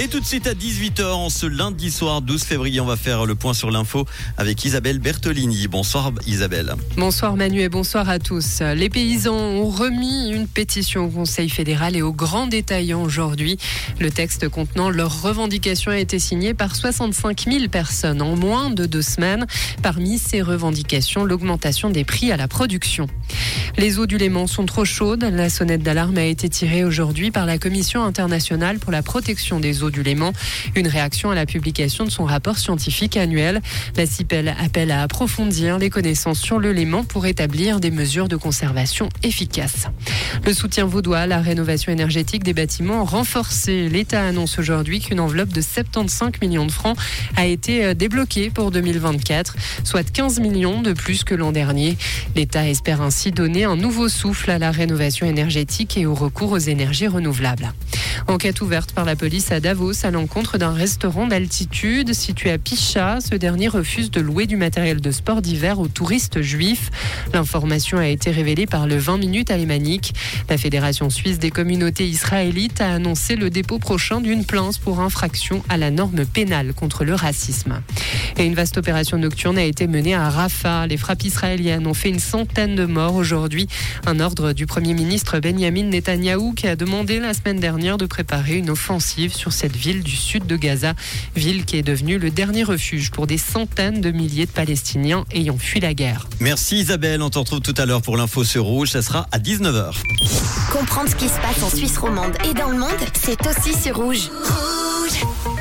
Et 0.00 0.06
tout 0.06 0.20
de 0.20 0.24
suite 0.24 0.46
à 0.46 0.54
18h, 0.54 1.28
ce 1.28 1.44
lundi 1.44 1.90
soir 1.90 2.22
12 2.22 2.44
février, 2.44 2.80
on 2.80 2.86
va 2.86 2.96
faire 2.96 3.26
le 3.26 3.34
point 3.34 3.52
sur 3.52 3.70
l'info 3.70 4.06
avec 4.36 4.64
Isabelle 4.64 5.00
Bertolini. 5.00 5.66
Bonsoir 5.66 6.12
Isabelle. 6.26 6.74
Bonsoir 6.96 7.36
Manu 7.36 7.60
et 7.60 7.68
bonsoir 7.68 8.08
à 8.08 8.20
tous. 8.20 8.60
Les 8.60 8.88
paysans 8.88 9.34
ont 9.34 9.68
remis 9.68 10.30
une 10.30 10.46
pétition 10.46 11.06
au 11.06 11.08
Conseil 11.08 11.50
fédéral 11.50 11.96
et 11.96 12.02
aux 12.02 12.12
grands 12.12 12.46
détaillants 12.46 13.02
aujourd'hui. 13.02 13.58
Le 13.98 14.10
texte 14.10 14.48
contenant 14.48 14.88
leurs 14.88 15.22
revendications 15.22 15.90
a 15.90 15.98
été 15.98 16.20
signé 16.20 16.54
par 16.54 16.76
65 16.76 17.46
000 17.50 17.68
personnes 17.68 18.22
en 18.22 18.36
moins 18.36 18.70
de 18.70 18.86
deux 18.86 19.02
semaines. 19.02 19.46
Parmi 19.82 20.18
ces 20.18 20.42
revendications, 20.42 21.24
l'augmentation 21.24 21.90
des 21.90 22.04
prix 22.04 22.30
à 22.30 22.36
la 22.36 22.46
production. 22.46 23.08
Les 23.76 23.98
eaux 23.98 24.06
du 24.06 24.16
Léman 24.16 24.46
sont 24.46 24.64
trop 24.64 24.84
chaudes. 24.84 25.24
La 25.24 25.50
sonnette 25.50 25.82
d'alarme 25.82 26.18
a 26.18 26.24
été 26.24 26.48
tirée 26.48 26.84
aujourd'hui 26.84 27.30
par 27.32 27.46
la 27.46 27.58
Commission 27.58 28.04
internationale 28.04 28.78
pour 28.78 28.92
la 28.92 29.02
protection 29.02 29.57
des 29.60 29.82
eaux 29.82 29.90
du 29.90 30.02
Léman. 30.02 30.32
Une 30.74 30.88
réaction 30.88 31.30
à 31.30 31.34
la 31.34 31.46
publication 31.46 32.04
de 32.04 32.10
son 32.10 32.24
rapport 32.24 32.58
scientifique 32.58 33.16
annuel. 33.16 33.60
La 33.96 34.06
CIPEL 34.06 34.54
appelle 34.60 34.90
à 34.90 35.02
approfondir 35.02 35.78
les 35.78 35.90
connaissances 35.90 36.40
sur 36.40 36.58
le 36.58 36.72
Léman 36.72 37.04
pour 37.04 37.26
établir 37.26 37.80
des 37.80 37.90
mesures 37.90 38.28
de 38.28 38.36
conservation 38.36 39.08
efficaces. 39.22 39.86
Le 40.44 40.52
soutien 40.52 40.84
vaudois, 40.84 41.26
la 41.26 41.40
rénovation 41.40 41.92
énergétique 41.92 42.44
des 42.44 42.54
bâtiments 42.54 43.04
renforcé. 43.04 43.88
L'État 43.88 44.24
annonce 44.24 44.58
aujourd'hui 44.58 45.00
qu'une 45.00 45.20
enveloppe 45.20 45.52
de 45.52 45.60
75 45.60 46.32
millions 46.42 46.66
de 46.66 46.72
francs 46.72 46.96
a 47.36 47.46
été 47.46 47.94
débloquée 47.94 48.50
pour 48.50 48.70
2024, 48.70 49.56
soit 49.84 50.08
15 50.08 50.40
millions 50.40 50.82
de 50.82 50.92
plus 50.92 51.24
que 51.24 51.34
l'an 51.34 51.52
dernier. 51.52 51.96
L'État 52.36 52.68
espère 52.68 53.02
ainsi 53.02 53.32
donner 53.32 53.64
un 53.64 53.76
nouveau 53.76 54.08
souffle 54.08 54.50
à 54.50 54.58
la 54.58 54.70
rénovation 54.70 55.26
énergétique 55.26 55.96
et 55.96 56.06
au 56.06 56.14
recours 56.14 56.52
aux 56.52 56.58
énergies 56.58 57.06
renouvelables. 57.06 57.72
Enquête 58.26 58.60
ouverte 58.60 58.92
par 58.92 59.04
la 59.04 59.16
police 59.16 59.47
à 59.50 59.60
Davos 59.60 60.04
à 60.04 60.10
l'encontre 60.10 60.58
d'un 60.58 60.72
restaurant 60.72 61.26
d'altitude 61.26 62.12
situé 62.12 62.50
à 62.50 62.58
Picha. 62.58 63.18
Ce 63.20 63.34
dernier 63.34 63.68
refuse 63.68 64.10
de 64.10 64.20
louer 64.20 64.46
du 64.46 64.56
matériel 64.56 65.00
de 65.00 65.10
sport 65.10 65.42
d'hiver 65.42 65.78
aux 65.78 65.88
touristes 65.88 66.42
juifs. 66.42 66.90
L'information 67.32 67.98
a 67.98 68.06
été 68.06 68.30
révélée 68.30 68.66
par 68.66 68.86
le 68.86 68.96
20 68.96 69.18
minutes 69.18 69.50
alémanique. 69.50 70.14
La 70.50 70.58
Fédération 70.58 71.08
suisse 71.08 71.38
des 71.38 71.50
communautés 71.50 72.06
israélites 72.06 72.80
a 72.80 72.92
annoncé 72.92 73.36
le 73.36 73.50
dépôt 73.50 73.78
prochain 73.78 74.20
d'une 74.20 74.44
plainte 74.44 74.78
pour 74.78 75.00
infraction 75.00 75.62
à 75.68 75.76
la 75.76 75.90
norme 75.90 76.26
pénale 76.26 76.74
contre 76.74 77.04
le 77.04 77.14
racisme. 77.14 77.80
Et 78.40 78.44
une 78.44 78.54
vaste 78.54 78.78
opération 78.78 79.18
nocturne 79.18 79.58
a 79.58 79.64
été 79.64 79.88
menée 79.88 80.14
à 80.14 80.30
Rafah. 80.30 80.86
Les 80.86 80.96
frappes 80.96 81.24
israéliennes 81.24 81.88
ont 81.88 81.94
fait 81.94 82.08
une 82.08 82.20
centaine 82.20 82.76
de 82.76 82.84
morts 82.84 83.16
aujourd'hui. 83.16 83.66
Un 84.06 84.20
ordre 84.20 84.52
du 84.52 84.64
Premier 84.64 84.94
ministre 84.94 85.40
Benjamin 85.40 85.82
Netanyahou 85.82 86.52
qui 86.52 86.68
a 86.68 86.76
demandé 86.76 87.18
la 87.18 87.34
semaine 87.34 87.58
dernière 87.58 87.98
de 87.98 88.06
préparer 88.06 88.54
une 88.54 88.70
offensive 88.70 89.34
sur 89.34 89.52
cette 89.52 89.74
ville 89.74 90.04
du 90.04 90.14
sud 90.14 90.46
de 90.46 90.54
Gaza, 90.54 90.94
ville 91.34 91.64
qui 91.64 91.78
est 91.78 91.82
devenue 91.82 92.18
le 92.18 92.30
dernier 92.30 92.62
refuge 92.62 93.10
pour 93.10 93.26
des 93.26 93.38
centaines 93.38 94.00
de 94.00 94.12
milliers 94.12 94.46
de 94.46 94.52
Palestiniens 94.52 95.24
ayant 95.32 95.58
fui 95.58 95.80
la 95.80 95.92
guerre. 95.92 96.28
Merci 96.38 96.76
Isabelle, 96.76 97.22
on 97.22 97.30
te 97.30 97.40
retrouve 97.40 97.60
tout 97.60 97.74
à 97.76 97.86
l'heure 97.86 98.02
pour 98.02 98.16
l'info 98.16 98.44
sur 98.44 98.62
Rouge, 98.62 98.90
ça 98.90 99.02
sera 99.02 99.26
à 99.32 99.40
19h. 99.40 99.94
Comprendre 100.70 101.10
ce 101.10 101.16
qui 101.16 101.28
se 101.28 101.40
passe 101.40 101.60
en 101.64 101.70
Suisse 101.70 101.98
romande 101.98 102.34
et 102.48 102.54
dans 102.54 102.68
le 102.68 102.78
monde, 102.78 102.88
c'est 103.14 103.44
aussi 103.48 103.74
sur 103.74 103.96
Rouge. 103.96 104.30
Rouge 104.44 105.57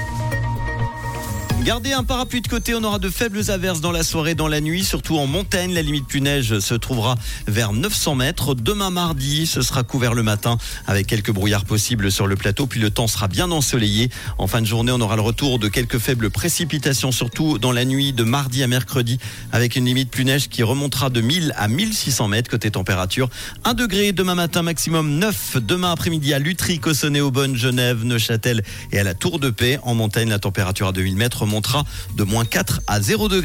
Gardez 1.67 1.91
un 1.91 2.05
parapluie 2.05 2.39
de 2.39 2.47
côté, 2.47 2.73
on 2.75 2.83
aura 2.85 2.97
de 2.97 3.09
faibles 3.09 3.51
averses 3.51 3.81
dans 3.81 3.91
la 3.91 4.03
soirée, 4.03 4.35
dans 4.35 4.47
la 4.47 4.61
nuit, 4.61 4.85
surtout 4.85 5.17
en 5.17 5.27
montagne. 5.27 5.73
La 5.73 5.81
limite 5.81 6.07
plus 6.07 6.21
neige 6.21 6.59
se 6.59 6.73
trouvera 6.73 7.15
vers 7.45 7.73
900 7.73 8.15
mètres. 8.15 8.55
Demain 8.55 8.89
mardi, 8.89 9.45
ce 9.45 9.61
sera 9.61 9.83
couvert 9.83 10.13
le 10.13 10.23
matin 10.23 10.57
avec 10.85 11.07
quelques 11.07 11.31
brouillards 11.31 11.65
possibles 11.65 12.09
sur 12.09 12.25
le 12.25 12.37
plateau, 12.37 12.67
puis 12.67 12.79
le 12.79 12.89
temps 12.89 13.07
sera 13.07 13.27
bien 13.27 13.51
ensoleillé. 13.51 14.09
En 14.37 14.47
fin 14.47 14.61
de 14.61 14.65
journée, 14.65 14.93
on 14.93 15.01
aura 15.01 15.17
le 15.17 15.21
retour 15.21 15.59
de 15.59 15.67
quelques 15.67 15.97
faibles 15.97 16.29
précipitations, 16.29 17.11
surtout 17.11 17.57
dans 17.57 17.73
la 17.73 17.83
nuit 17.83 18.13
de 18.13 18.23
mardi 18.23 18.63
à 18.63 18.67
mercredi, 18.67 19.19
avec 19.51 19.75
une 19.75 19.83
limite 19.83 20.09
plus 20.09 20.23
neige 20.23 20.47
qui 20.47 20.63
remontera 20.63 21.09
de 21.09 21.19
1000 21.19 21.53
à 21.57 21.67
1600 21.67 22.29
mètres 22.29 22.49
côté 22.49 22.71
température. 22.71 23.29
1 23.65 23.73
degré 23.73 24.13
demain 24.13 24.35
matin, 24.35 24.61
maximum 24.61 25.19
9. 25.19 25.57
Demain 25.57 25.91
après-midi 25.91 26.33
à 26.33 26.39
Lutry, 26.39 26.79
Cossonay, 26.79 27.19
Aubonne, 27.19 27.57
Genève, 27.57 28.05
Neuchâtel 28.05 28.63
et 28.93 28.99
à 28.99 29.03
la 29.03 29.15
Tour 29.15 29.39
de 29.39 29.49
Paix. 29.49 29.79
En 29.83 29.95
montagne, 29.95 30.29
la 30.29 30.39
température 30.39 30.87
à 30.87 30.93
2000 30.93 31.17
mètres 31.17 31.45
de 32.15 32.23
moins 32.23 32.45
4 32.45 32.81
à 32.87 33.01
0 33.01 33.29
degrés. 33.29 33.37